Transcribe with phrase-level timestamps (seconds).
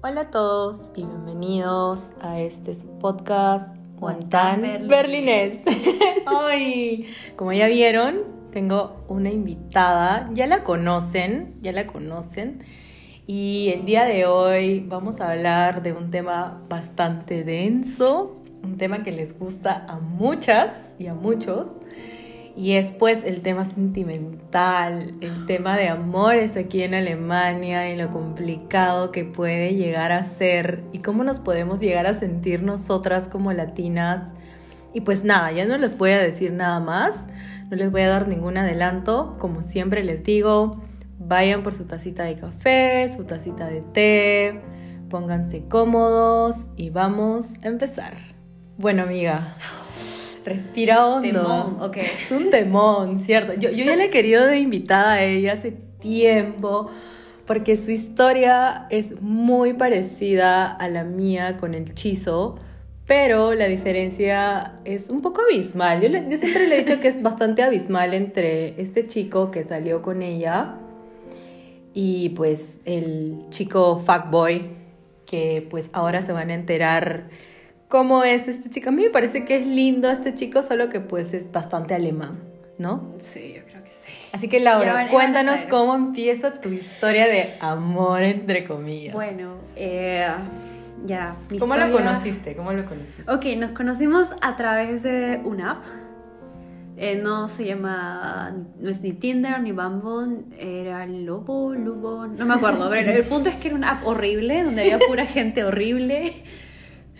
[0.00, 5.58] Hola a todos y bienvenidos a este podcast Guantán Berlinés.
[6.32, 8.18] Hoy, como ya vieron,
[8.52, 12.62] tengo una invitada, ya la conocen, ya la conocen.
[13.26, 19.02] Y el día de hoy vamos a hablar de un tema bastante denso, un tema
[19.02, 21.66] que les gusta a muchas y a muchos.
[22.58, 28.12] Y es pues el tema sentimental, el tema de amores aquí en Alemania y lo
[28.12, 33.52] complicado que puede llegar a ser y cómo nos podemos llegar a sentir nosotras como
[33.52, 34.24] latinas.
[34.92, 37.14] Y pues nada, ya no les voy a decir nada más,
[37.70, 40.82] no les voy a dar ningún adelanto, como siempre les digo,
[41.20, 44.60] vayan por su tacita de café, su tacita de té,
[45.08, 48.14] pónganse cómodos y vamos a empezar.
[48.78, 49.54] Bueno amiga,
[50.48, 51.28] respira hondo.
[51.28, 51.96] Temón, ok.
[51.96, 53.54] Es un temón, ¿cierto?
[53.54, 56.90] Yo, yo ya la he querido de invitada a ella hace tiempo
[57.46, 62.56] porque su historia es muy parecida a la mía con el chizo,
[63.06, 66.02] pero la diferencia es un poco abismal.
[66.02, 69.64] Yo, le- yo siempre le he dicho que es bastante abismal entre este chico que
[69.64, 70.74] salió con ella
[71.94, 74.62] y pues el chico fuckboy
[75.26, 77.24] que pues ahora se van a enterar
[77.88, 78.90] cómo es este chico.
[78.90, 82.38] A mí me parece que es lindo este chico, solo que pues es bastante alemán,
[82.78, 83.14] ¿no?
[83.22, 84.12] Sí, yo creo que sí.
[84.32, 89.14] Así que Laura, cuéntanos cómo empieza tu historia de amor entre comillas.
[89.14, 90.26] Bueno, eh,
[91.06, 91.36] ya.
[91.50, 92.54] mi ¿Cómo lo historia- conociste?
[92.54, 93.30] ¿Cómo lo conociste?
[93.30, 95.84] Ok, nos conocimos a través de una app.
[97.00, 102.54] Eh, no se llama, no es ni Tinder ni Bumble, era Lobo, Lubo, no me
[102.54, 102.88] acuerdo.
[102.90, 106.32] Ver, el punto es que era una app horrible, donde había pura gente horrible.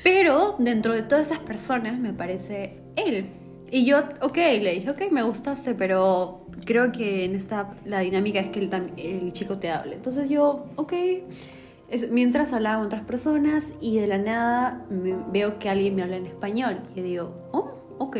[0.03, 3.27] Pero dentro de todas esas personas me parece él.
[3.71, 8.39] Y yo, ok, le dije, ok, me gustaste, pero creo que en esta la dinámica
[8.41, 9.97] es que el, chico te hable.
[9.97, 10.93] Entonces yo, ok.
[12.11, 16.17] Mientras hablaba con otras personas y de la nada me- veo que alguien me habla
[16.17, 16.81] en español.
[16.95, 18.17] Y digo, oh, ok.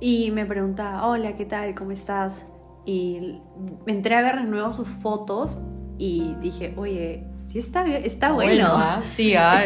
[0.00, 1.74] Y me pregunta, hola, ¿qué tal?
[1.74, 2.44] ¿Cómo estás?
[2.84, 3.40] Y
[3.86, 5.56] entré a ver de nuevo sus fotos
[5.98, 8.66] y dije, oye, sí está, bien- está bueno.
[8.72, 9.00] ¿ah?
[9.16, 9.62] Sí, ah,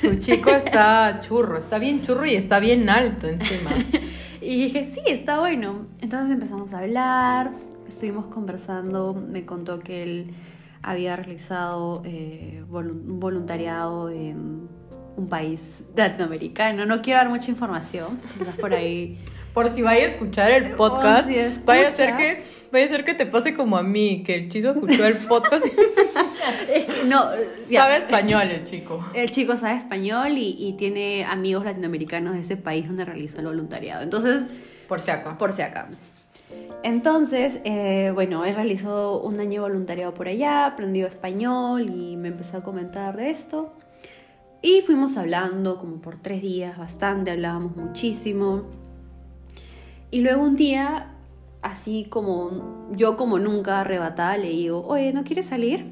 [0.00, 3.70] su chico está churro, está bien churro y está bien alto encima.
[4.40, 5.86] Y dije, sí, está bueno.
[6.02, 7.52] Entonces empezamos a hablar,
[7.88, 10.34] estuvimos conversando, me contó que él
[10.82, 14.68] había realizado eh, un voluntariado en
[15.16, 16.84] un país latinoamericano.
[16.84, 19.18] No quiero dar mucha información, quizás por ahí.
[19.54, 21.64] Por si vaya a escuchar el podcast, si escucha.
[21.64, 22.42] vaya a ser que
[22.82, 25.64] a ser que te pase como a mí, que el chico escuchó el podcast
[26.72, 27.82] Es que no, eh, ya.
[27.82, 29.04] sabe español el chico.
[29.14, 33.46] El chico sabe español y, y tiene amigos latinoamericanos de ese país donde realizó el
[33.46, 34.02] voluntariado.
[34.02, 34.42] Entonces,
[34.88, 35.38] Por si acaso.
[35.38, 35.88] por si acá.
[36.82, 42.28] Entonces, eh, bueno, él realizó un año de voluntariado por allá, aprendió español y me
[42.28, 43.72] empezó a comentar de esto.
[44.60, 48.64] Y fuimos hablando como por tres días, bastante, hablábamos muchísimo.
[50.10, 51.13] Y luego un día,
[51.64, 55.86] así como yo como nunca arrebatada, le digo, oye, ¿no quieres salir?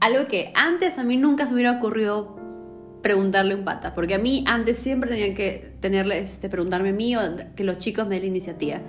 [0.00, 2.36] Algo que antes a mí nunca se me hubiera ocurrido
[3.02, 7.14] preguntarle un pata, porque a mí antes siempre tenían que tenerle, este, preguntarme a mí
[7.16, 7.20] o
[7.54, 8.80] que los chicos me den la iniciativa.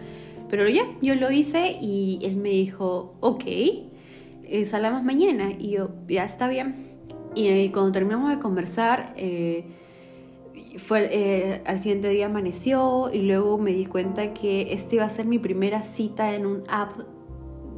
[0.49, 5.51] Pero ya, yo lo hice y él me dijo, ok, eh, salgamos mañana.
[5.57, 6.93] Y yo, ya está bien.
[7.33, 9.65] Y eh, cuando terminamos de conversar, eh,
[10.77, 15.09] fue, eh, al siguiente día amaneció y luego me di cuenta que este iba a
[15.09, 16.99] ser mi primera cita en un app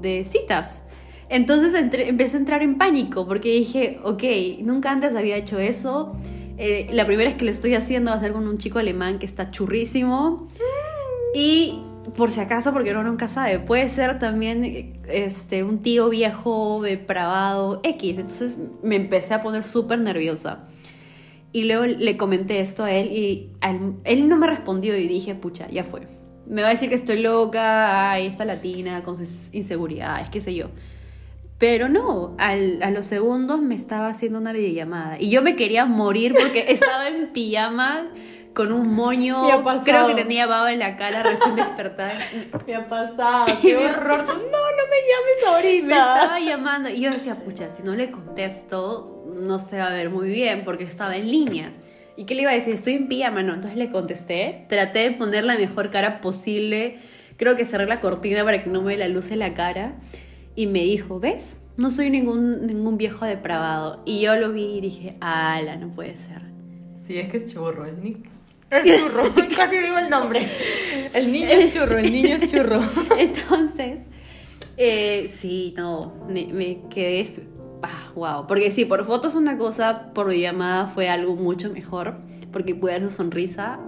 [0.01, 0.83] de citas.
[1.29, 4.23] Entonces entré- empecé a entrar en pánico porque dije, ok,
[4.61, 6.15] nunca antes había hecho eso.
[6.57, 9.19] Eh, la primera vez que lo estoy haciendo va a ser con un chico alemán
[9.19, 10.47] que está churrísimo.
[11.35, 11.81] Y
[12.15, 17.81] por si acaso, porque uno nunca sabe, puede ser también este, un tío viejo, depravado,
[17.83, 18.11] X.
[18.17, 20.67] Entonces me empecé a poner súper nerviosa.
[21.57, 23.49] Y luego le comenté esto a él y
[24.03, 26.01] él no me respondió y dije, pucha, ya fue.
[26.45, 30.53] Me va a decir que estoy loca, ay, esta latina con sus inseguridades, qué sé
[30.53, 30.67] yo.
[31.57, 35.85] Pero no, al- a los segundos me estaba haciendo una videollamada y yo me quería
[35.85, 38.03] morir porque estaba en pijama
[38.57, 39.83] con un moño, Me ha pasado.
[39.85, 42.15] creo que tenía baba en la cara recién despertada.
[42.65, 44.25] Me ha pasado, qué horror.
[44.25, 45.85] No, no me llames ahorita.
[45.85, 49.93] Me estaba llamando y yo decía, pucha, si no le contesto, no se va a
[49.93, 51.71] ver muy bien porque estaba en línea.
[52.15, 52.73] ¿Y qué le iba a decir?
[52.73, 53.53] Estoy en pijama, no.
[53.53, 56.97] Entonces le contesté, traté de poner la mejor cara posible.
[57.37, 59.93] Creo que cerré la cortina para que no me la luz en la cara.
[60.55, 61.57] Y me dijo, ¿ves?
[61.77, 64.01] No soy ningún, ningún viejo depravado.
[64.05, 66.41] Y yo lo vi y dije, ala, no puede ser.
[66.95, 67.85] Sí, es que es churro.
[67.85, 68.23] El, ni-
[68.69, 69.23] es churro.
[69.55, 70.47] Casi digo el nombre.
[71.13, 72.81] El niño es churro, el niño es churro.
[73.17, 73.99] Entonces,
[74.77, 77.47] eh, sí, no, me, me quedé
[77.83, 78.47] ah, wow.
[78.47, 82.15] Porque sí, por fotos una cosa, por llamada fue algo mucho mejor,
[82.51, 83.79] porque pude ver su sonrisa.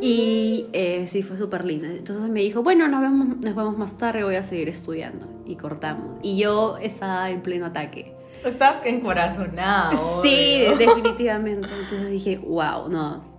[0.00, 1.88] Y eh, sí, fue súper linda.
[1.88, 5.28] Entonces me dijo, bueno, nos vemos, nos vemos más tarde, voy a seguir estudiando.
[5.44, 6.18] Y cortamos.
[6.22, 8.14] Y yo estaba en pleno ataque.
[8.44, 9.92] Estás encorazonada.
[10.22, 11.68] Sí, definitivamente.
[11.68, 13.29] Entonces dije, wow, no.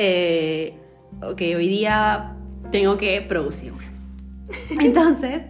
[0.00, 0.74] Eh,
[1.20, 2.36] ok, hoy día
[2.70, 3.82] tengo que producirme.
[4.80, 5.42] Entonces,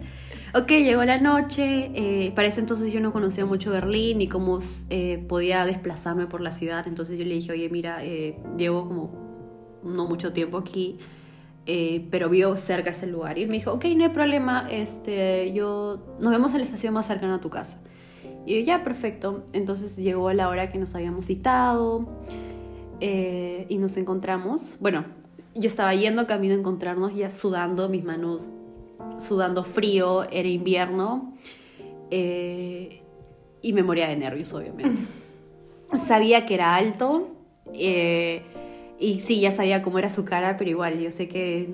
[0.55, 1.91] ok, llegó la noche.
[1.93, 4.57] Eh, para ese entonces yo no conocía mucho Berlín ni cómo
[4.89, 6.87] eh, podía desplazarme por la ciudad.
[6.87, 8.01] Entonces yo le dije, oye, mira,
[8.57, 10.97] llevo como no mucho tiempo aquí.
[12.09, 13.37] pero vivo cerca ese lugar.
[13.37, 16.95] Y él me dijo, ok, no hay problema, este, yo, nos vemos en la estación
[16.95, 17.79] más cercana a tu casa.
[18.47, 19.45] Y yo, ya, perfecto.
[19.53, 22.07] Entonces llegó la hora que nos habíamos citado
[23.01, 24.75] eh, y nos encontramos.
[24.79, 25.05] Bueno,
[25.55, 28.49] yo estaba yendo camino a encontrarnos, ya sudando, mis manos
[29.19, 31.33] sudando frío, era invierno.
[32.11, 33.01] Eh,
[33.61, 35.01] y me moría de nervios, obviamente.
[36.07, 37.29] sabía que era alto.
[37.73, 38.41] Eh,
[38.99, 41.73] y sí, ya sabía cómo era su cara, pero igual, yo sé que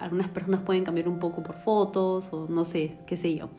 [0.00, 3.50] algunas personas pueden cambiar un poco por fotos o no sé, qué sé yo.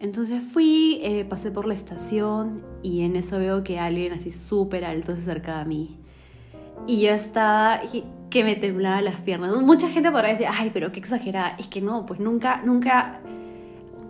[0.00, 4.86] Entonces fui, eh, pasé por la estación y en eso veo que alguien así súper
[4.86, 5.98] alto se acercaba a mí.
[6.86, 7.82] Y yo estaba,
[8.30, 9.54] que me temblaba las piernas.
[9.56, 11.54] Mucha gente podrá decir, ay, pero qué exagerada.
[11.58, 13.20] Es que no, pues nunca, nunca...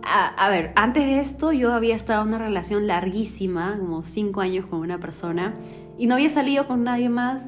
[0.03, 4.41] A, a, ver, antes de esto yo había estado en una relación larguísima, como cinco
[4.41, 5.53] años con una persona,
[5.97, 7.43] y no había salido con nadie más.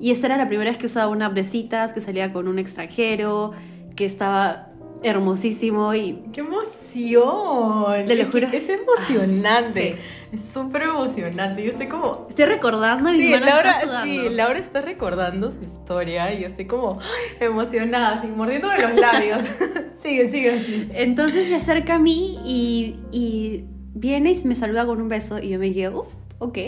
[0.00, 3.52] Y esta era la primera vez que usaba una app que salía con un extranjero,
[3.94, 4.73] que estaba
[5.04, 6.24] hermosísimo y...
[6.32, 8.06] ¡Qué emoción!
[8.06, 8.48] Te lo juro.
[8.50, 9.98] Es emocionante.
[10.32, 11.62] Es súper emocionante.
[11.62, 12.26] Yo estoy como...
[12.28, 16.98] Estoy recordando y sí, Laura, Sí, Laura está recordando su historia y yo estoy como
[17.38, 19.42] emocionada, así, mordiéndome los labios.
[19.98, 20.88] sigue, sigue.
[20.94, 23.64] Entonces se acerca a mí y, y
[23.94, 26.08] viene y me saluda con un beso y yo me quedo,
[26.38, 26.58] ok.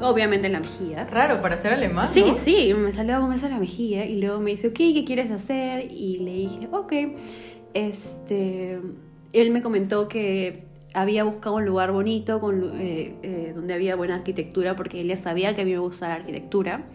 [0.00, 1.04] Obviamente en la mejilla.
[1.04, 2.08] Raro para ser alemán.
[2.12, 4.76] Sí, sí, me saluda con un beso en la mejilla y luego me dice, ok,
[4.76, 5.86] ¿qué quieres hacer?
[5.88, 6.92] Y le dije, ok
[7.74, 8.80] este,
[9.32, 14.14] él me comentó que había buscado un lugar bonito con, eh, eh, donde había buena
[14.14, 16.86] arquitectura porque él ya sabía que a mí me gusta la arquitectura.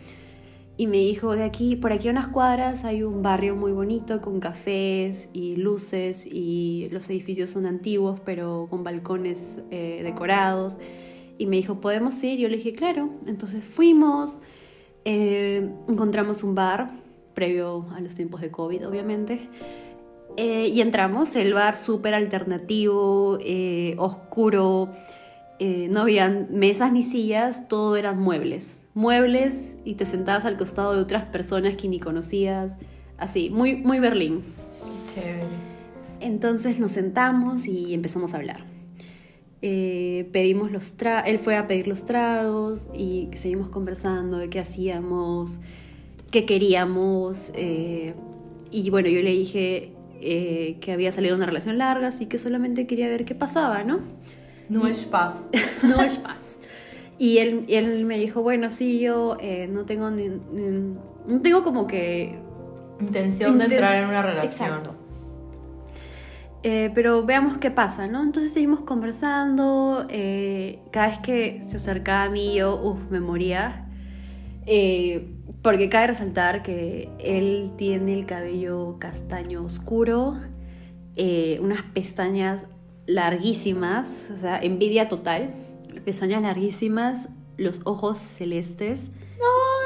[0.78, 4.22] Y me dijo, de aquí, por aquí a unas cuadras hay un barrio muy bonito
[4.22, 10.78] con cafés y luces y los edificios son antiguos pero con balcones eh, decorados.
[11.38, 12.40] Y me dijo, ¿podemos ir?
[12.40, 13.10] Yo le dije, claro.
[13.28, 14.38] Entonces fuimos,
[15.04, 16.92] encontramos un bar,
[17.34, 19.50] previo a los tiempos de COVID obviamente.
[20.42, 24.88] Eh, y entramos, el bar súper alternativo, eh, oscuro,
[25.60, 28.80] eh, no habían mesas ni sillas, todo eran muebles.
[28.94, 32.78] Muebles y te sentabas al costado de otras personas que ni conocías,
[33.18, 34.44] así, muy, muy Berlín.
[35.14, 35.44] Chévere.
[36.22, 38.64] Entonces nos sentamos y empezamos a hablar.
[39.60, 40.94] pedimos los
[41.26, 45.60] él fue a pedir los tragos y seguimos conversando de qué hacíamos,
[46.32, 47.52] qué queríamos.
[48.72, 52.88] y bueno, yo le dije, eh, que había salido una relación larga, así que solamente
[52.88, 54.00] quería ver qué pasaba, ¿no?
[54.68, 55.50] No es paz.
[55.84, 56.58] no es paz.
[57.18, 61.88] Y él, él me dijo, bueno, sí, yo eh, no tengo ni, no tengo como
[61.88, 62.40] que...
[63.00, 64.70] Intención de entrar en una relación.
[64.70, 64.96] Exacto.
[66.64, 68.22] Eh, pero veamos qué pasa, ¿no?
[68.22, 70.06] Entonces seguimos conversando.
[70.92, 73.86] cada vez que se acercaba a mí, yo, uff, me moría.
[75.62, 80.40] Porque cabe resaltar que él tiene el cabello castaño oscuro,
[81.16, 82.66] eh, unas pestañas
[83.06, 85.54] larguísimas, o sea, envidia total,
[86.06, 89.10] pestañas larguísimas, los ojos celestes.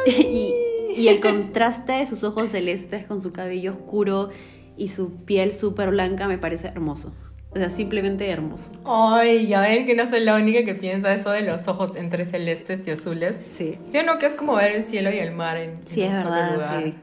[0.05, 0.53] Y,
[0.97, 4.31] y, el contraste de sus ojos celestes con su cabello oscuro
[4.75, 7.13] y su piel súper blanca me parece hermoso.
[7.53, 8.71] O sea, simplemente hermoso.
[8.83, 12.25] Ay, ya ven que no soy la única que piensa eso de los ojos entre
[12.25, 13.35] celestes y azules.
[13.35, 13.77] Sí.
[13.91, 16.81] Yo no, que es como ver el cielo y el mar en, Sí, es verdad,
[16.83, 16.95] sí.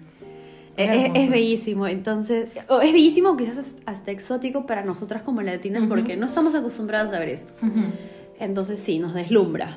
[0.76, 6.54] Es, bellísimo, entonces, es bellísimo quizás hasta exótico para nosotras como latinas porque no estamos
[6.54, 7.52] acostumbradas a ver esto.
[8.38, 9.68] Entonces sí, nos deslumbra.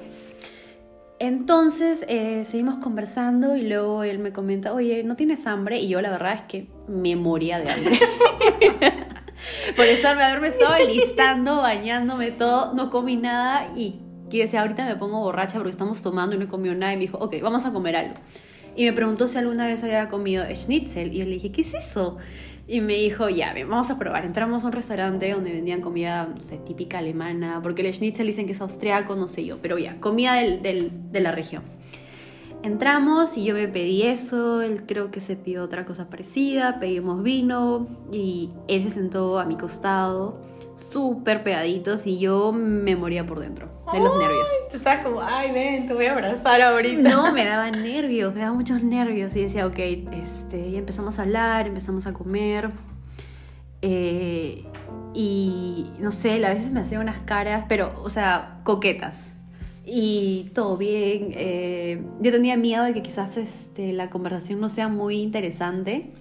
[1.20, 5.80] Entonces eh, seguimos conversando y luego él me comenta, oye, ¿no tienes hambre?
[5.80, 8.00] Y yo la verdad es que me moría de hambre.
[9.76, 14.86] Por eso al haberme estado listando, bañándome todo, no comí nada y que decía, ahorita
[14.86, 17.66] me pongo borracha porque estamos tomando y no comió nada y me dijo, ok, vamos
[17.66, 18.16] a comer algo.
[18.76, 21.74] Y me preguntó si alguna vez había comido schnitzel y yo le dije, ¿qué es
[21.74, 22.18] eso?
[22.68, 24.26] Y me dijo, ya, vamos a probar.
[24.26, 28.48] Entramos a un restaurante donde vendían comida, no sé, típica alemana, porque el schnitzel dicen
[28.48, 31.62] que es austriaco, no sé yo, pero ya, comida de la región.
[32.64, 37.22] Entramos y yo me pedí eso, él creo que se pidió otra cosa parecida, pedimos
[37.22, 40.40] vino y él se sentó a mi costado
[40.78, 44.50] súper pegaditos y yo me moría por dentro de los nervios.
[44.70, 47.10] Tú estabas como, ay, ven, te voy a abrazar ahorita.
[47.10, 49.80] No, me daban nervios, me daban muchos nervios y decía, ok,
[50.14, 52.72] este, ya empezamos a hablar, empezamos a comer.
[53.82, 54.66] Eh,
[55.14, 59.33] y no sé, a veces me hacía unas caras, pero, o sea, coquetas.
[59.86, 61.30] Y todo bien.
[61.36, 66.12] eh, yo tenía miedo de que quizás este, la conversación no sea muy interesante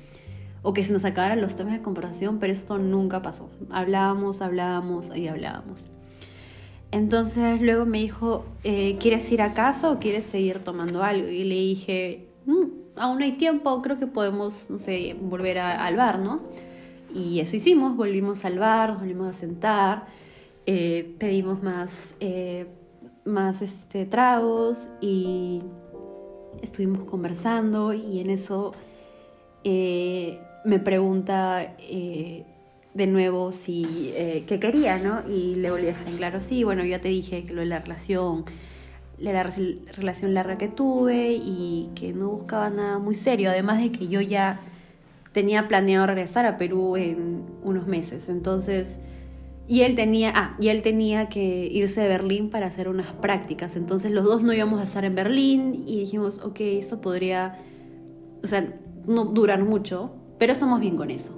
[0.62, 3.50] o que se nos acabaran los temas de conversación, pero esto nunca pasó.
[3.70, 5.80] Hablábamos, hablábamos y hablábamos.
[6.90, 11.28] Entonces luego me dijo, eh, ¿quieres ir a casa o quieres seguir tomando algo?
[11.28, 12.64] Y le dije, "Mm,
[12.96, 16.40] aún hay tiempo, creo que podemos, no sé, volver a- al bar, ¿no?
[17.14, 20.06] Y eso hicimos, volvimos al bar, nos volvimos a sentar,
[20.66, 22.66] eh, pedimos más, eh,
[23.24, 25.62] más este, tragos y
[26.62, 28.72] estuvimos conversando y en eso
[29.64, 32.44] eh, me pregunta eh,
[32.94, 35.22] de nuevo si eh, qué quería, ¿no?
[35.28, 37.60] Y le volví a dejar en claro, sí, bueno, yo ya te dije que lo
[37.60, 38.44] de la relación,
[39.18, 43.80] la la re- relación larga que tuve y que no buscaba nada muy serio, además
[43.80, 44.60] de que yo ya
[45.32, 48.98] tenía planeado regresar a Perú en unos meses, entonces...
[49.72, 53.74] Y él tenía, ah, y él tenía que irse de Berlín para hacer unas prácticas.
[53.74, 57.56] Entonces los dos no íbamos a estar en Berlín y dijimos, ok, esto podría,
[58.44, 58.70] o sea,
[59.06, 61.32] no durar mucho, pero estamos bien con eso.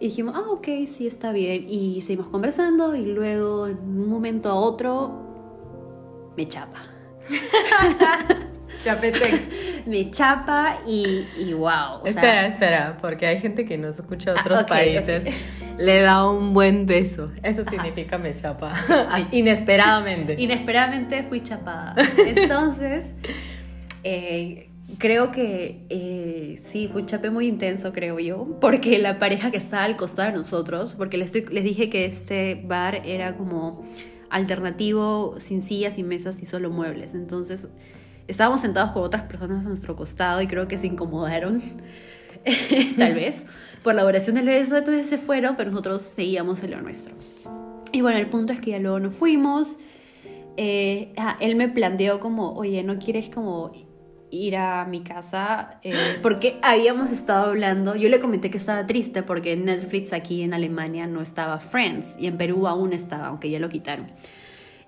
[0.00, 1.66] Y dijimos, ah, ok, sí, está bien.
[1.68, 6.82] Y seguimos conversando y luego, en un momento a otro, me chapa.
[8.80, 9.86] Chapetex.
[9.86, 12.00] Me chapa y, y wow.
[12.00, 15.24] o sea, espera, espera, porque hay gente que nos escucha de Ah, otros países.
[15.78, 17.30] Le da un buen beso.
[17.42, 18.72] Eso significa me chapa.
[19.32, 20.36] Inesperadamente.
[20.38, 21.94] Inesperadamente fui chapada.
[22.26, 23.04] Entonces,
[24.04, 29.50] eh, creo que eh, sí, fue un chape muy intenso, creo yo, porque la pareja
[29.50, 33.36] que estaba al costado de nosotros, porque les, estoy- les dije que este bar era
[33.36, 33.84] como
[34.30, 37.14] alternativo, sin sillas y mesas y solo muebles.
[37.14, 37.66] Entonces,
[38.28, 41.60] estábamos sentados con otras personas a nuestro costado y creo que se incomodaron,
[42.98, 43.44] tal vez,
[43.82, 44.76] por la duración del beso.
[44.76, 47.14] Entonces se fueron, pero nosotros seguíamos en lo nuestro.
[47.92, 49.76] Y bueno, el punto es que ya luego nos fuimos.
[50.56, 53.72] Eh, ah, él me planteó como, oye, ¿no quieres como
[54.30, 55.78] ir a mi casa?
[55.82, 60.54] Eh, porque habíamos estado hablando, yo le comenté que estaba triste porque Netflix aquí en
[60.54, 64.10] Alemania no estaba Friends y en Perú aún estaba, aunque ya lo quitaron.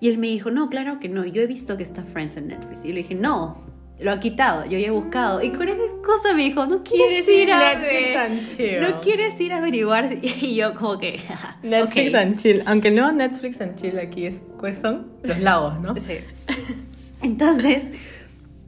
[0.00, 2.48] Y él me dijo, no, claro que no, yo he visto que está Friends en
[2.48, 2.84] Netflix.
[2.84, 3.73] Y le dije, no,
[4.04, 5.42] lo ha quitado, yo ya he buscado.
[5.42, 8.80] Y con esa cosa me dijo, ¿no quieres ir a Netflix and chill.
[8.80, 10.18] ¿No quieres ir a averiguar?
[10.22, 11.18] Y yo como que,
[11.62, 12.62] Netflix and chill.
[12.66, 14.42] Aunque el nuevo Netflix and chill aquí es.
[14.58, 15.06] ¿Cuáles son?
[15.22, 15.96] Los lagos, ¿no?
[15.96, 16.18] Sí.
[17.22, 17.84] Entonces,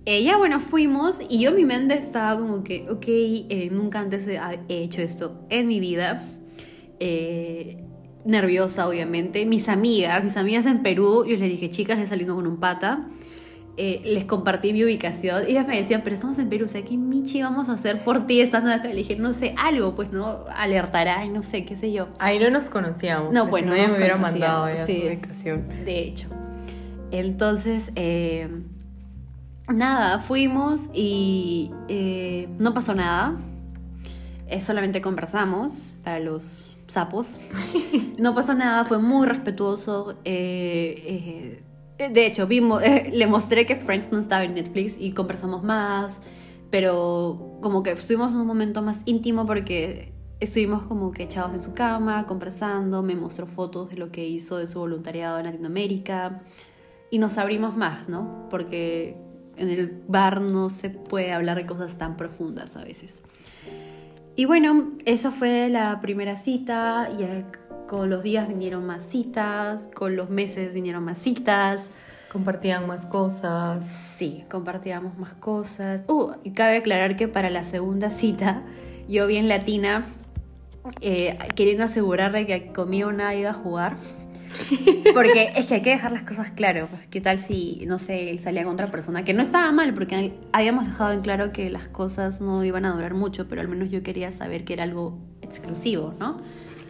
[0.07, 4.01] eh, ya bueno, fuimos y yo en mi mente estaba como que, ok, eh, nunca
[4.01, 6.25] antes he, he hecho esto en mi vida.
[6.99, 7.83] Eh,
[8.25, 9.45] nerviosa, obviamente.
[9.45, 13.11] Mis amigas, mis amigas en Perú, yo les dije, chicas, he salido con un pata.
[13.79, 16.83] Eh, les compartí mi ubicación y ellas me decían, pero estamos en Perú, o sea,
[16.83, 18.89] ¿qué michi vamos a hacer por ti estando acá?
[18.89, 20.45] Le dije, no sé, algo, pues, ¿no?
[20.55, 22.09] Alertará y no sé, qué sé yo.
[22.19, 23.35] Ahí no nos conocíamos.
[23.35, 25.01] No, pues, bueno, si no, me hubiera nos mandado ya sí.
[25.03, 25.69] su ubicación.
[25.85, 26.29] De hecho.
[27.11, 28.49] Entonces, eh,
[29.69, 33.37] nada, fuimos y eh, no pasó nada.
[34.59, 37.39] Solamente conversamos para los sapos.
[38.19, 40.19] No pasó nada, fue muy respetuoso.
[40.25, 41.63] eh,
[41.99, 46.21] de hecho, vimos, eh, le mostré que Friends no estaba en Netflix y conversamos más.
[46.71, 51.61] Pero como que estuvimos en un momento más íntimo porque estuvimos como que echados en
[51.63, 53.03] su cama, conversando.
[53.03, 56.43] Me mostró fotos de lo que hizo de su voluntariado en Latinoamérica
[57.11, 58.49] y nos abrimos más, ¿no?
[58.51, 59.17] Porque
[59.57, 63.23] en el bar no se puede hablar de cosas tan profundas a veces.
[64.35, 67.45] Y bueno, eso fue la primera cita, y eh,
[67.87, 71.89] con los días vinieron más citas, con los meses vinieron más citas.
[72.33, 73.87] Compartían más cosas.
[74.19, 76.03] Sí, compartíamos más cosas.
[76.09, 78.63] Uh, y cabe aclarar que para la segunda cita,
[79.09, 80.09] yo bien latina,
[81.01, 83.97] eh, queriendo asegurarle que conmigo nadie iba a jugar.
[85.15, 86.89] Porque es que hay que dejar las cosas claras.
[87.11, 89.25] ¿Qué tal si, no sé, él salía con otra persona?
[89.25, 92.93] Que no estaba mal, porque habíamos dejado en claro que las cosas no iban a
[92.95, 96.39] durar mucho, pero al menos yo quería saber que era algo exclusivo, ¿no?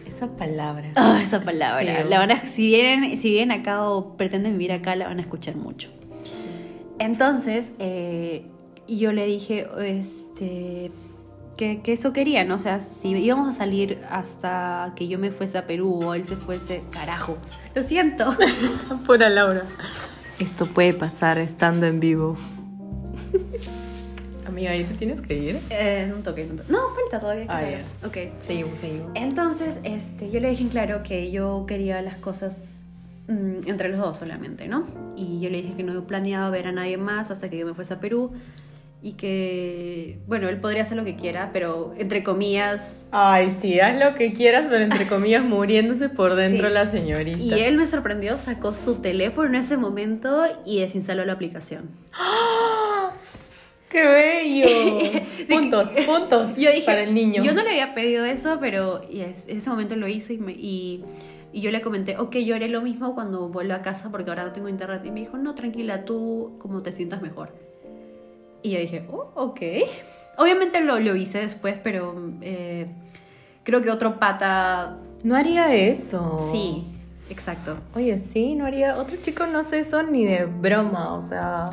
[0.07, 0.91] Esa palabra.
[0.95, 2.03] Ah, esa palabra.
[2.03, 2.09] Sí.
[2.09, 5.23] La van a- si, vienen, si vienen acá o pretenden vivir acá, la van a
[5.23, 5.91] escuchar mucho.
[6.99, 8.47] Entonces, eh,
[8.89, 10.91] yo le dije, este,
[11.57, 12.55] que, que eso quería, ¿no?
[12.57, 16.25] O sea, si íbamos a salir hasta que yo me fuese a Perú o él
[16.25, 17.37] se fuese, carajo,
[17.75, 18.37] lo siento.
[19.07, 19.65] Pura Laura.
[20.39, 22.37] Esto puede pasar estando en vivo.
[24.57, 25.59] Amiga, ¿y te tienes que ir?
[25.69, 26.73] Eh, un toque, un toque.
[26.73, 27.45] No, falta todavía.
[27.47, 28.07] Ah, ya.
[28.09, 28.17] Ok.
[28.41, 29.11] Seguimos, seguimos.
[29.15, 32.79] Entonces, este, yo le dije en claro que yo quería las cosas
[33.29, 34.87] mm, entre los dos solamente, ¿no?
[35.15, 37.75] Y yo le dije que no planeaba ver a nadie más hasta que yo me
[37.75, 38.33] fuese a Perú
[39.03, 43.03] y que, bueno, él podría hacer lo que quiera, pero entre comillas...
[43.11, 46.73] Ay, sí, haz lo que quieras, pero entre comillas muriéndose por dentro Sí.
[46.73, 47.39] la señorita.
[47.39, 51.91] Y él me sorprendió, sacó su teléfono en ese momento y desinstaló la aplicación.
[52.15, 53.06] ¡Ah!
[55.49, 57.43] Puntos, puntos Yo dije, para el niño.
[57.43, 60.38] Yo no le había pedido eso, pero y es- en ese momento lo hizo y,
[60.38, 61.05] me- y,
[61.53, 64.45] y yo le comenté, ok, yo haré lo mismo cuando vuelva a casa porque ahora
[64.45, 65.03] no tengo internet.
[65.05, 67.50] Y me dijo, no, tranquila, tú como te sientas mejor.
[68.62, 69.61] Y yo dije, oh, ok.
[70.38, 72.87] Obviamente lo, lo hice después, pero eh,
[73.62, 74.99] creo que otro pata...
[75.23, 76.50] No haría eso.
[76.53, 76.85] Sí,
[77.31, 77.79] exacto.
[77.95, 78.97] Oye, sí, no haría.
[78.99, 81.71] Otros chicos no sé eso ni de broma, o sea.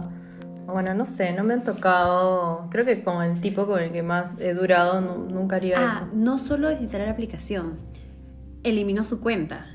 [0.74, 2.68] Bueno, no sé, no me han tocado.
[2.72, 5.94] Creo que con el tipo con el que más he durado nu- nunca haría Ah,
[6.04, 6.10] eso.
[6.16, 7.78] no solo desinstalar la aplicación,
[8.64, 9.68] eliminó su cuenta.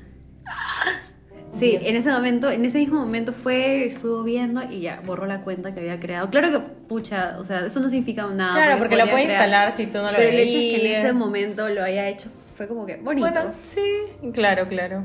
[1.51, 5.41] Sí, en ese momento, en ese mismo momento fue, estuvo viendo y ya borró la
[5.41, 6.29] cuenta que había creado.
[6.29, 8.53] Claro que, pucha, o sea, eso no significa nada.
[8.63, 10.81] claro, porque la puede crear, instalar si tú no lo Pero el hecho es que
[10.87, 13.29] en ese momento lo haya hecho fue como que bonito.
[13.29, 13.81] Bueno, sí,
[14.33, 15.03] claro, claro.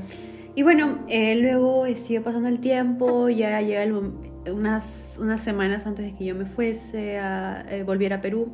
[0.54, 4.12] Y bueno, eh, luego siguió pasando el tiempo, ya llega el mom-
[4.52, 8.52] unas, unas semanas antes de que yo me fuese, a, eh, volviera a Perú,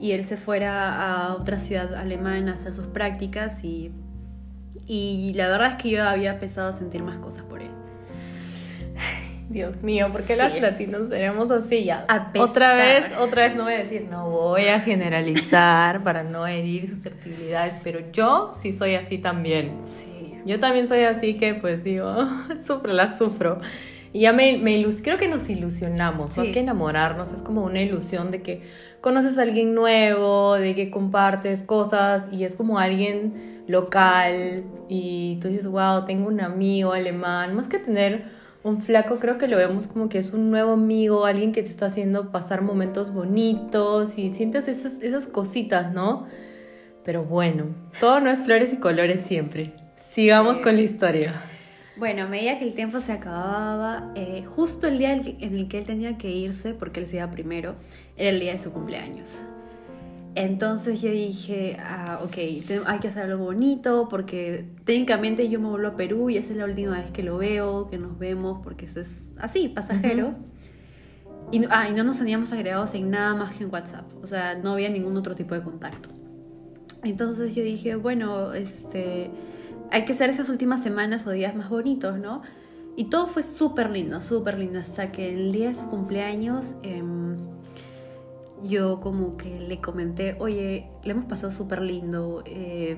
[0.00, 3.90] y él se fuera a otra ciudad alemana a hacer sus prácticas, y,
[4.86, 7.70] y la verdad es que yo había empezado a sentir más cosas por él.
[9.48, 10.38] Dios mío, ¿por qué Sí.
[10.38, 12.04] las latinos seremos así ya?
[12.08, 16.22] A pesar- Otra vez, otra vez no voy a decir, no voy a generalizar para
[16.22, 19.72] no herir susceptibilidades, pero yo sí soy así también.
[19.86, 20.34] Sí.
[20.44, 22.14] Yo también soy así que pues digo,
[22.66, 23.60] sufro, la sufro.
[24.12, 27.80] Y ya me, me ilus- creo que nos ilusionamos, más que enamorarnos, es como una
[27.82, 28.62] ilusión de que
[29.00, 35.48] conoces a alguien nuevo, de que compartes cosas y es como alguien local y tú
[35.48, 38.24] dices, wow, tengo un amigo alemán, más que tener
[38.64, 41.68] un flaco, creo que lo vemos como que es un nuevo amigo, alguien que te
[41.68, 46.26] está haciendo pasar momentos bonitos y sientes esas, esas cositas, ¿no?
[47.04, 47.66] Pero bueno,
[48.00, 49.72] todo no es flores y colores siempre.
[50.12, 50.62] Sigamos Sí.
[50.62, 51.34] con la historia.
[51.98, 55.78] Bueno, a medida que el tiempo se acababa, eh, justo el día en el que-
[55.78, 57.74] él tenía que irse, porque él se iba primero,
[58.16, 59.40] era el día de su cumpleaños.
[60.36, 62.36] Entonces yo dije, ah, ok,
[62.86, 66.56] hay que hacer algo bonito porque técnicamente yo me vuelvo a Perú y esa es
[66.58, 70.34] la última vez que lo veo, que nos vemos, porque eso es así, pasajero.
[71.50, 74.26] y, no- ah, y no nos teníamos agregados en nada más que en WhatsApp, o
[74.26, 76.10] sea, no había ningún otro tipo de contacto.
[77.02, 79.30] Entonces yo dije, bueno, este,
[79.90, 82.42] hay que hacer esas últimas semanas o días más bonitos, ¿no?
[82.96, 87.36] Y todo fue súper lindo, súper lindo, hasta que el día de su cumpleaños em,
[88.62, 92.96] yo como que le comenté, oye, le hemos pasado súper lindo, eh,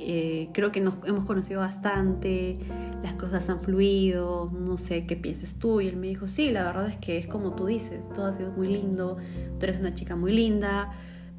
[0.00, 2.58] eh, creo que nos hemos conocido bastante,
[3.02, 5.80] las cosas han fluido, no sé qué pienses tú.
[5.80, 8.32] Y él me dijo, sí, la verdad es que es como tú dices, todo ha
[8.32, 9.18] sido muy lindo,
[9.58, 10.92] tú eres una chica muy linda,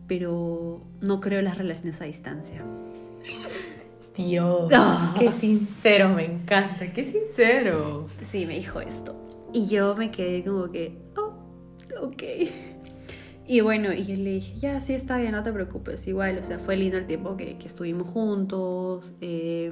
[0.07, 2.63] pero no creo en las relaciones a distancia.
[4.27, 5.15] Dios, Ah.
[5.17, 8.07] qué sincero, me encanta, qué sincero.
[8.21, 9.15] Sí, me dijo esto.
[9.53, 11.33] Y yo me quedé como que, oh,
[12.05, 12.23] ok.
[13.47, 16.05] Y bueno, y yo le dije, ya, sí, está bien, no te preocupes.
[16.05, 19.13] Igual, o sea, fue lindo el tiempo que, que estuvimos juntos.
[19.21, 19.71] eh,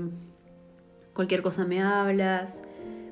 [1.13, 2.63] cualquier cosa me hablas.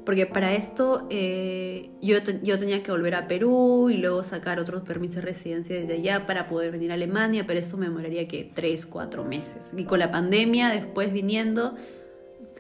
[0.05, 4.83] Porque para esto eh, yo, yo tenía que volver a Perú y luego sacar otros
[4.83, 8.51] permisos de residencia desde allá para poder venir a Alemania, pero eso me demoraría que
[8.53, 9.73] 3, 4 meses.
[9.75, 11.75] Y con la pandemia después viniendo,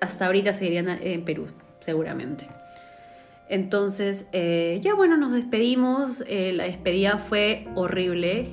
[0.01, 1.47] hasta ahorita seguirían en Perú,
[1.81, 2.47] seguramente.
[3.47, 6.23] Entonces, eh, ya bueno, nos despedimos.
[6.27, 8.49] eh, la despedida fue horrible.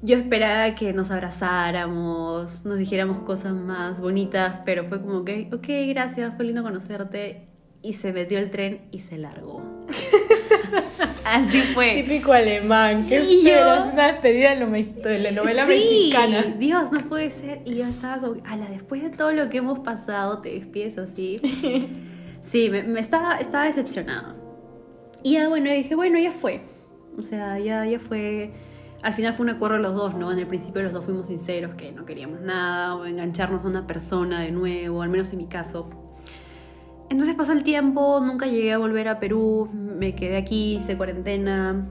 [0.00, 5.66] Yo esperaba que nos abrazáramos, nos dijéramos cosas más bonitas, pero fue como que, ok,
[5.88, 7.47] gracias, fue lindo conocerte.
[7.82, 9.62] Y se metió el tren y se largó.
[11.24, 12.02] Así fue.
[12.02, 13.92] Típico alemán, qué Y yo- esperas?
[13.92, 16.42] Una despedida de, la novela Sí, mexicana.
[16.58, 17.60] Dios, no puede ser.
[17.64, 21.40] Y yo estaba como, ala, después de todo lo que hemos pasado, te despides así.
[22.40, 24.34] Sí, me, me estaba, estaba decepcionada.
[25.22, 26.62] Y ya, bueno, dije, bueno, ya fue.
[27.18, 28.52] O sea, ya, ya fue.
[29.02, 30.32] Al final fue un acuerdo los dos, ¿no?
[30.32, 33.86] En el principio los dos fuimos sinceros que no queríamos nada o engancharnos a una
[33.86, 35.90] persona de nuevo, al menos en mi caso.
[37.10, 41.88] Entonces pasó el tiempo, nunca llegué a volver a Perú, me quedé aquí, hice cuarentena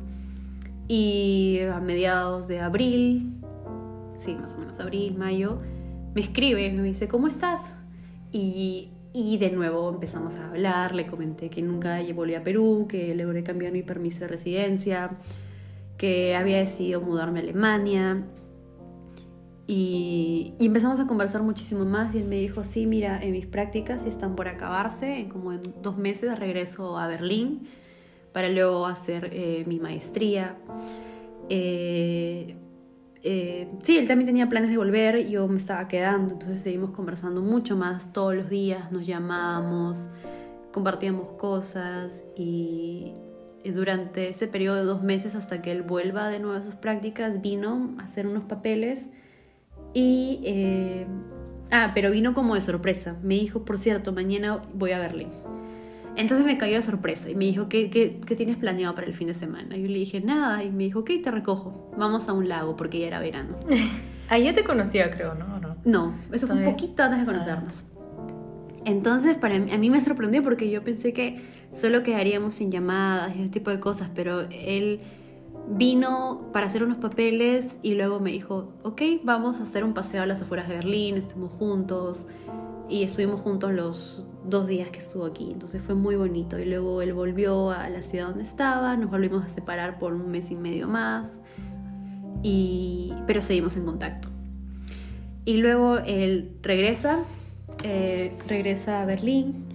[0.88, 3.34] y a mediados de abril,
[4.18, 5.60] sí, más o menos abril, mayo,
[6.14, 7.76] me escribe, me dice, ¿cómo estás?
[8.32, 13.16] Y, y de nuevo empezamos a hablar, le comenté que nunca volví a Perú, que
[13.16, 15.18] logré cambiar mi permiso de residencia,
[15.98, 18.24] que había decidido mudarme a Alemania.
[19.68, 23.46] Y, y empezamos a conversar muchísimo más y él me dijo, sí, mira, en mis
[23.46, 27.68] prácticas están por acabarse, en como en dos meses regreso a Berlín
[28.32, 30.56] para luego hacer eh, mi maestría.
[31.50, 32.56] Eh,
[33.24, 37.42] eh, sí, él también tenía planes de volver, yo me estaba quedando, entonces seguimos conversando
[37.42, 40.06] mucho más todos los días, nos llamábamos,
[40.72, 43.14] compartíamos cosas y,
[43.74, 47.42] durante ese periodo de dos meses hasta que él vuelva de nuevo a sus prácticas
[47.42, 49.08] vino a hacer unos papeles
[49.94, 50.40] y...
[50.44, 51.08] eh,
[51.72, 53.16] ah, pero vino como de sorpresa.
[53.24, 55.30] Me dijo, por cierto, mañana voy a Berlín.
[56.16, 59.14] Entonces me cayó de sorpresa y me dijo, ¿qué, qué, qué tienes planeado para el
[59.14, 59.78] fin de semana?
[59.78, 60.64] Y yo le dije, nada.
[60.64, 61.92] Y me dijo, ok, te recojo.
[61.96, 63.56] Vamos a un lago porque ya era verano.
[64.30, 65.46] Ahí ya te conocía, creo, ¿no?
[65.56, 65.76] ¿O no?
[65.86, 66.72] No, eso fue un Todavía.
[66.72, 67.84] poquito antes de conocernos.
[68.84, 73.36] Entonces, para mí, a mí me sorprendió porque yo pensé que solo quedaríamos sin llamadas
[73.36, 75.02] y ese tipo de cosas, pero él
[75.68, 80.24] vino para hacer unos papeles y luego me dijo, ok, vamos a hacer un paseo
[80.24, 82.22] a las afueras de Berlín, estemos juntos.
[82.90, 86.58] Y estuvimos juntos los dos días que estuvo aquí, entonces fue muy bonito.
[86.58, 90.32] Y luego él volvió a la ciudad donde estaba, nos volvimos a separar por un
[90.32, 91.38] mes y medio más,
[92.44, 94.30] y, pero seguimos en contacto.
[95.44, 97.26] Y luego él regresa,
[97.84, 99.66] eh, regresa a Berlín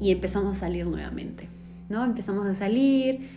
[0.00, 1.48] y empezamos a salir nuevamente,
[1.88, 2.04] ¿no?
[2.04, 3.28] Empezamos a salir,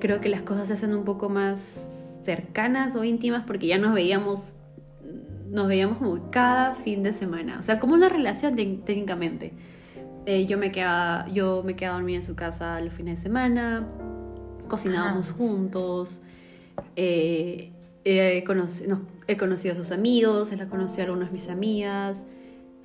[0.00, 1.86] creo que las cosas se hacen un poco más
[2.24, 4.54] cercanas o íntimas porque ya nos veíamos,
[5.50, 9.52] nos veíamos como cada fin de semana, o sea, como una relación técnicamente.
[10.26, 13.86] Eh, yo, me quedaba, yo me quedaba dormida en su casa los fines de semana,
[14.68, 15.34] cocinábamos Ajá.
[15.36, 16.20] juntos,
[16.96, 17.70] eh,
[18.88, 22.26] nos- he conocido a sus amigos, él ha conocido a algunas de mis amigas,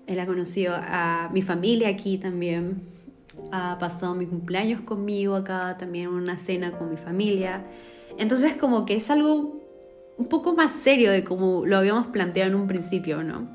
[0.08, 2.82] él ha conocido a mi familia aquí también,
[3.52, 7.64] ha pasado mi cumpleaños conmigo acá, también una cena con mi familia.
[8.18, 9.60] Entonces como que es algo
[10.18, 13.48] un poco más serio de como lo habíamos planteado en un principio, ¿no?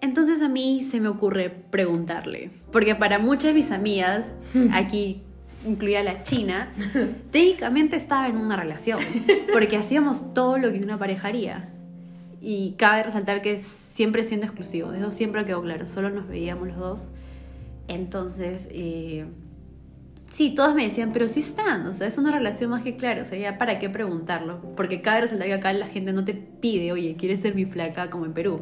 [0.00, 4.32] Entonces a mí se me ocurre preguntarle, porque para muchas de mis amigas,
[4.72, 5.22] aquí
[5.66, 6.72] incluida la china,
[7.30, 9.00] técnicamente estaba en una relación,
[9.52, 11.68] porque hacíamos todo lo que una pareja haría.
[12.40, 16.76] Y cabe resaltar que siempre siendo exclusivo, eso siempre quedó claro, solo nos veíamos los
[16.78, 17.06] dos.
[17.88, 19.26] Entonces, eh,
[20.28, 23.22] sí, todos me decían, pero sí están, o sea, es una relación más que claro,
[23.22, 26.34] o sea, ya para qué preguntarlo, porque cabe resaltar que acá la gente no te
[26.34, 28.60] pide, oye, ¿quieres ser mi flaca como en Perú?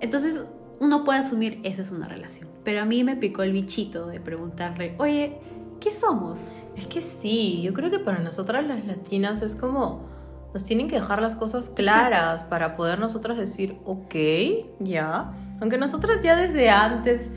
[0.00, 0.44] Entonces,
[0.80, 4.20] uno puede asumir esa es una relación, pero a mí me picó el bichito de
[4.20, 5.38] preguntarle, oye,
[5.80, 6.40] ¿qué somos?
[6.76, 10.14] Es que sí, yo creo que para nosotras las latinas es como
[10.54, 14.14] nos tienen que dejar las cosas claras para poder nosotras decir, ok,
[14.78, 15.32] ya.
[15.60, 17.32] Aunque nosotras ya desde antes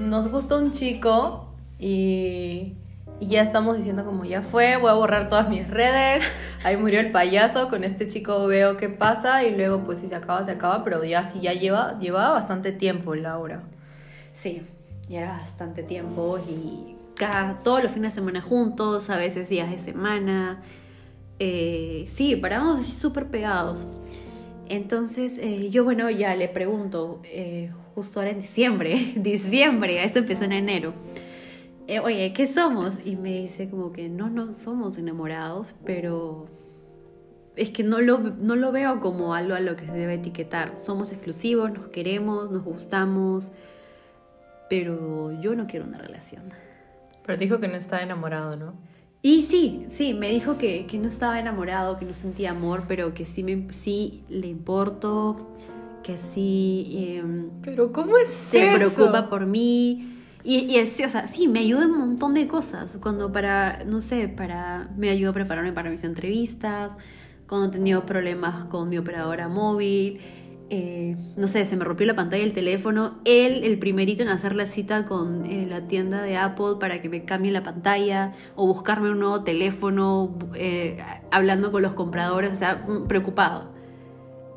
[0.00, 2.72] nos gusta un chico y,
[3.20, 6.24] ya estamos diciendo como ya fue, voy a borrar todas mis redes,
[6.64, 10.14] ahí murió el payaso, con este chico veo qué pasa y luego pues si se
[10.14, 13.62] acaba, se acaba, pero ya sí, ya lleva, bastante tiempo Laura.
[14.32, 14.62] Sí,
[15.08, 19.70] ya era bastante tiempo y cada, todos los fines de semana juntos, a veces días
[19.70, 20.62] de semana.
[21.38, 23.86] Eh, sí, parábamos así súper pegados.
[24.70, 30.44] Entonces, eh, yo, bueno, ya le pregunto, eh, justo ahora en diciembre, diciembre, esto empezó
[30.44, 30.94] en enero.
[31.86, 32.98] eh, Oye, ¿qué somos?
[33.04, 36.46] Y me dice como que no, no somos enamorados, pero
[37.56, 40.76] es que no lo, no lo veo como algo a lo que se debe etiquetar.
[40.78, 43.52] Somos exclusivos, nos queremos, nos gustamos,
[44.70, 46.44] pero yo no quiero una relación.
[47.26, 48.72] Pero te dijo que no estaba enamorado, ¿no?
[49.20, 53.12] Y sí, sí, me dijo que, que no estaba enamorado, que no sentía amor, pero
[53.12, 55.50] que sí, me, sí le importo,
[56.02, 58.76] que sí em, Pero ¿cómo es se eso?
[58.76, 60.16] preocupa por mí.
[60.42, 62.98] Y, y es, o sea, sí, me ayuda en un montón de cosas.
[63.00, 66.96] Cuando para, no sé, para, me ayuda a prepararme para mis entrevistas,
[67.46, 70.20] cuando he tenido problemas con mi operadora móvil,
[70.72, 73.18] eh, no sé, se me rompió la pantalla del teléfono.
[73.24, 77.08] Él, el primerito en hacer la cita con eh, la tienda de Apple para que
[77.08, 80.98] me cambie la pantalla o buscarme un nuevo teléfono, eh,
[81.32, 83.72] hablando con los compradores, o sea, mm, preocupado.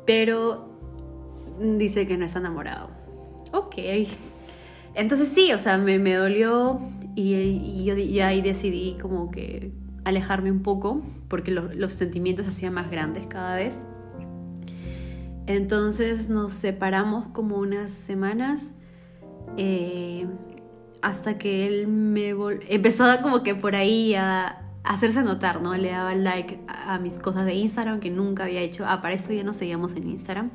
[0.06, 0.73] Pero
[1.60, 2.90] dice que no está enamorado.
[3.52, 3.76] Ok.
[4.94, 6.80] Entonces sí, o sea, me, dolió
[7.14, 9.72] y, y yo ya ahí decidí como que
[10.04, 13.78] alejarme un poco porque lo- los sentimientos se hacían más grandes cada vez.
[15.46, 18.74] Entonces nos separamos como unas semanas
[19.56, 20.26] eh,
[21.02, 22.34] hasta que él me
[22.68, 25.74] empezó como que por ahí a, hacerse notar, ¿no?
[25.76, 28.84] Le daba like a mis cosas de Instagram que nunca había hecho.
[28.86, 30.50] Ah, para eso ya nos seguíamos en Instagram.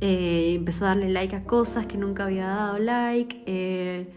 [0.00, 3.42] Eh, empezó a darle like a cosas que nunca había dado like.
[3.46, 4.08] eh,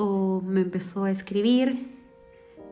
[0.00, 1.88] o me empezó a escribir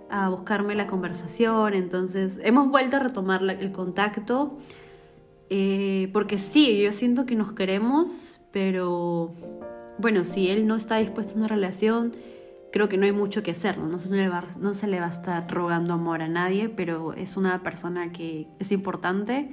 [0.09, 4.59] a buscarme la conversación, entonces hemos vuelto a retomar el contacto,
[5.51, 9.35] eh, porque sí, yo siento que nos queremos, pero
[9.99, 12.13] bueno, si él no está dispuesto a una relación,
[12.73, 13.89] creo que no hay mucho que hacer, ¿no?
[13.89, 17.13] No se, le va, no se le va a estar rogando amor a nadie, pero
[17.13, 19.51] es una persona que es importante.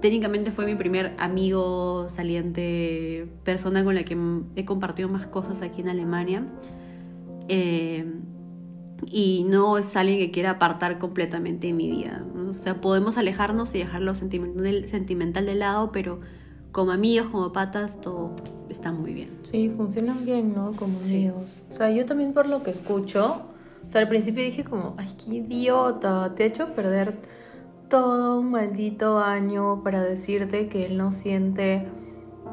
[0.00, 4.16] Técnicamente fue mi primer amigo saliente, persona con la que
[4.54, 6.46] he compartido más cosas aquí en Alemania.
[7.48, 8.04] Eh,
[9.06, 12.24] y no es alguien que quiera apartar completamente de mi vida.
[12.48, 16.20] O sea, podemos alejarnos y dejar lo sentimental, de lado, pero
[16.72, 18.36] como amigos, como patas, todo
[18.68, 19.30] está muy bien.
[19.42, 20.72] Sí, funcionan bien, ¿no?
[20.72, 21.56] Como amigos.
[21.72, 23.42] O sea, yo también por lo que escucho,
[23.84, 27.14] o sea, al principio dije como, ay, qué idiota, te ha hecho perder
[27.88, 31.86] todo un maldito año para decirte que él no siente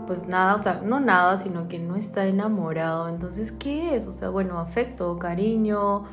[0.08, 3.10] pues nada, o sea, no nada, sino que no está enamorado.
[3.10, 4.08] Entonces, ¿qué es?
[4.08, 6.04] O sea, bueno, afecto, cariño,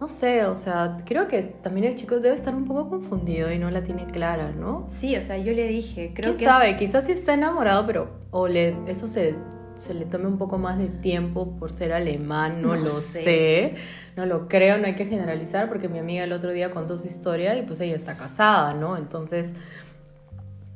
[0.00, 3.58] no sé, o sea, creo que también el chico debe estar un poco confundido y
[3.58, 4.88] no la tiene clara, ¿no?
[4.96, 6.44] Sí, o sea, yo le dije, creo ¿Quién que...
[6.46, 6.76] sabe?
[6.76, 9.34] Quizás sí está enamorado, pero o le, eso se,
[9.80, 13.74] se le tome un poco más de tiempo por ser alemán, no, lo sé.
[14.14, 17.06] No lo creo, no hay que generalizar, porque mi amiga el otro día contó su
[17.06, 18.98] historia y pues ella está casada, ¿no?
[18.98, 19.50] Entonces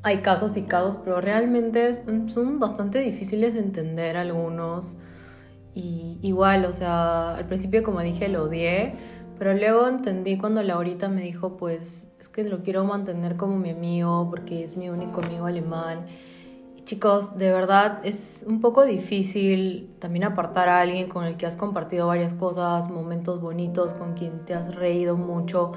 [0.02, 1.92] hay casos y casos, pero realmente
[2.28, 4.94] son bastante difíciles de entender algunos.
[5.74, 8.94] Y igual, o sea, al principio como dije lo odié,
[9.38, 13.70] pero luego entendí cuando Laurita me dijo, pues es que lo quiero mantener como mi
[13.70, 16.06] amigo porque es mi único amigo alemán.
[16.84, 21.56] Chicos, de verdad es un poco difícil también apartar a alguien con el que has
[21.56, 25.72] compartido varias cosas, momentos bonitos, con quien te has reído mucho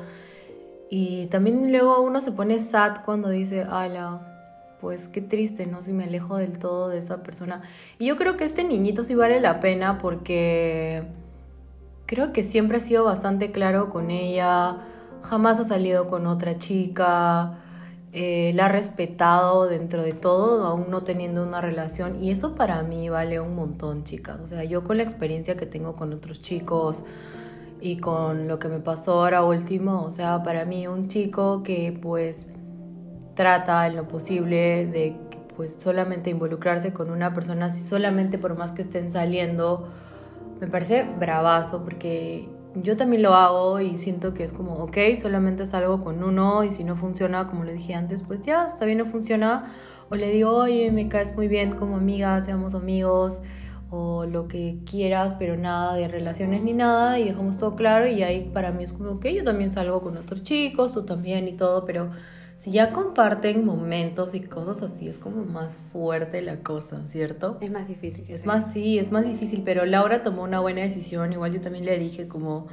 [0.89, 5.81] y también luego uno se pone sad cuando dice, ala, pues qué triste, ¿no?
[5.81, 7.61] Si me alejo del todo de esa persona.
[7.99, 11.03] Y yo creo que este niñito sí vale la pena porque
[12.05, 14.77] creo que siempre ha sido bastante claro con ella,
[15.23, 17.57] jamás ha salido con otra chica,
[18.17, 22.23] eh, la ha respetado dentro de todo, aún no teniendo una relación.
[22.23, 24.39] Y eso para mí vale un montón, chicas.
[24.41, 27.03] O sea, yo con la experiencia que tengo con otros chicos,
[27.79, 31.97] y con lo que me pasó ahora último, o sea, para mí un chico que
[32.01, 32.47] pues
[33.35, 35.15] trata en lo posible de
[35.55, 39.89] pues solamente involucrarse con una persona, si solamente por más que estén saliendo,
[40.59, 42.47] me parece bravazo porque
[42.83, 46.71] yo también lo hago y siento que es como, ok, solamente salgo con uno y
[46.71, 49.73] si no funciona, como le dije antes, pues ya, está bien, no funciona.
[50.09, 53.39] O le digo, oye, me caes muy bien como amiga, seamos amigos
[53.89, 58.23] o lo que quieras, pero nada de relaciones ni nada y dejamos todo claro y
[58.23, 61.53] ahí para mí es como que yo también salgo con otros chicos, tú también y
[61.53, 62.11] todo, pero
[62.67, 67.57] si ya comparten momentos y cosas así es como más fuerte la cosa, ¿cierto?
[67.61, 68.25] Es más difícil.
[68.27, 71.85] Es más, sí, es más difícil, pero Laura tomó una buena decisión, igual yo también
[71.85, 72.67] le dije como...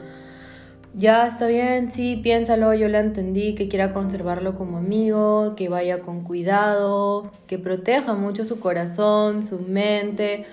[0.96, 6.00] Ya está bien, sí, piénsalo, yo la entendí, que quiera conservarlo como amigo, que vaya
[6.00, 10.44] con cuidado, que proteja mucho su corazón, su mente,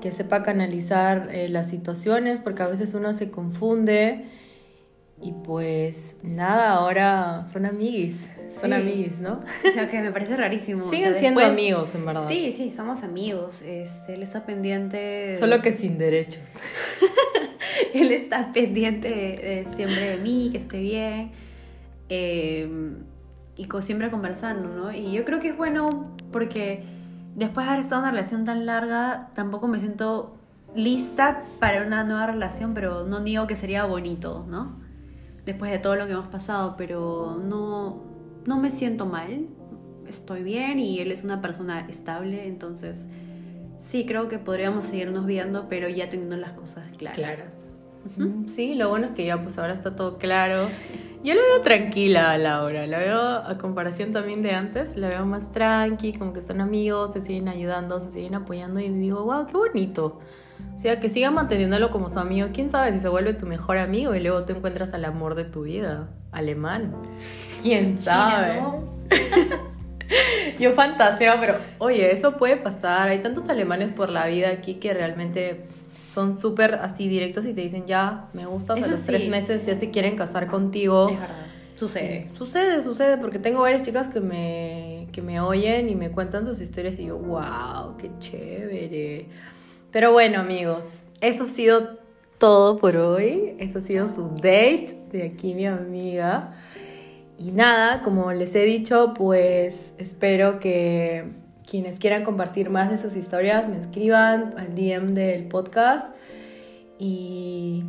[0.00, 4.24] que sepa canalizar eh, las situaciones, porque a veces uno se confunde.
[5.22, 8.16] Y pues nada, ahora son amiguis,
[8.58, 9.42] son amiguis, ¿no?
[9.66, 10.88] O sea, que me parece rarísimo.
[10.90, 12.26] Siguen siendo amigos, en verdad.
[12.28, 13.60] Sí, sí, somos amigos.
[13.62, 15.36] Este, él está pendiente.
[15.36, 16.42] Solo que sin derechos.
[17.94, 21.32] él está pendiente siempre de mí, que esté bien.
[22.08, 23.04] Em,
[23.56, 24.92] y siempre conversando, ¿no?
[24.92, 26.82] Y yo creo que es bueno porque
[27.34, 30.34] después de haber estado en una relación tan larga, tampoco me siento
[30.74, 34.78] lista para una nueva relación, pero no digo que sería bonito, ¿no?
[35.44, 38.02] Después de todo lo que hemos pasado, pero no,
[38.50, 39.46] no me siento mal,
[40.08, 43.08] estoy bien y él es una persona estable, entonces
[43.78, 47.16] sí creo que podríamos seguirnos viendo, pero ya teniendo las cosas claras.
[47.16, 47.66] Claras.
[48.48, 50.60] Sí, lo bueno es que ya pues ahora está todo claro.
[51.22, 55.24] Yo la veo tranquila a Laura, la veo a comparación también de antes, la veo
[55.26, 59.46] más tranqui, como que son amigos, se siguen ayudando, se siguen apoyando y digo, wow,
[59.46, 60.18] qué bonito.
[60.74, 62.48] O sea, que sigan manteniéndolo como su amigo.
[62.52, 65.44] ¿Quién sabe si se vuelve tu mejor amigo y luego te encuentras al amor de
[65.44, 66.08] tu vida?
[66.32, 66.92] Alemán.
[67.62, 68.60] ¿Quién sabe?
[70.58, 73.08] Yo fantaseo, pero oye, eso puede pasar.
[73.08, 75.66] Hay tantos alemanes por la vida aquí que realmente
[76.12, 79.74] son súper así directos y te dicen, ya, me gustas, a los tres meses ya
[79.74, 81.08] se quieren casar contigo.
[81.10, 81.46] Es verdad.
[81.76, 82.28] Sucede.
[82.36, 86.60] Sucede, sucede, porque tengo varias chicas que me, que me oyen y me cuentan sus
[86.60, 89.26] historias y yo, wow, qué chévere.
[89.90, 91.98] Pero bueno, amigos, eso ha sido
[92.40, 93.54] todo por hoy.
[93.58, 96.54] Eso ha sido su date de aquí, mi amiga.
[97.38, 101.24] Y nada, como les he dicho, pues espero que
[101.68, 106.08] quienes quieran compartir más de sus historias me escriban al DM del podcast.
[106.98, 107.84] Y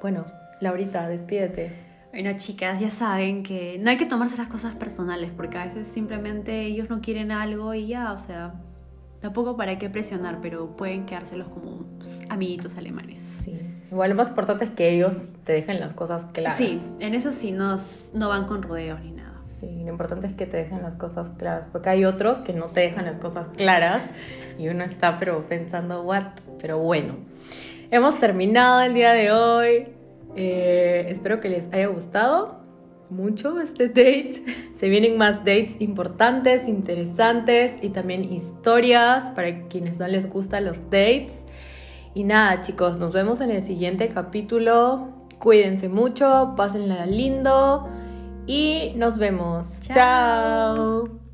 [0.00, 0.26] bueno,
[0.60, 1.72] Laurita, despídete.
[2.12, 5.88] Bueno, chicas, ya saben que no hay que tomarse las cosas personales porque a veces
[5.88, 8.54] simplemente ellos no quieren algo y ya, o sea,
[9.20, 13.22] tampoco para qué presionar, pero pueden quedárselos como pues, amiguitos alemanes.
[13.44, 13.58] Sí.
[13.90, 16.58] Igual lo más importante es que ellos te dejen las cosas claras.
[16.58, 17.76] Sí, en eso sí, no,
[18.12, 19.34] no van con rodeos ni nada.
[19.60, 22.66] Sí, lo importante es que te dejen las cosas claras, porque hay otros que no
[22.66, 24.02] te dejan las cosas claras
[24.58, 26.26] y uno está pero pensando, what?
[26.60, 27.14] Pero bueno,
[27.90, 29.88] hemos terminado el día de hoy.
[30.36, 32.60] Eh, espero que les haya gustado
[33.10, 34.44] mucho este date.
[34.76, 40.84] Se vienen más dates importantes, interesantes y también historias para quienes no les gustan los
[40.90, 41.40] dates.
[42.14, 45.08] Y nada, chicos, nos vemos en el siguiente capítulo.
[45.38, 47.88] Cuídense mucho, pásenla lindo
[48.46, 49.66] y nos vemos.
[49.80, 49.94] Chao.
[51.06, 51.27] Chao.